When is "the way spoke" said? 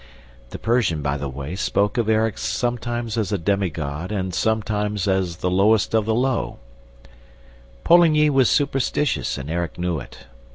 1.15-1.95